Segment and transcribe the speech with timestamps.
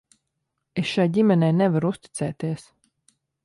[0.83, 2.69] Es šai ģimenei nevaru uzticēties.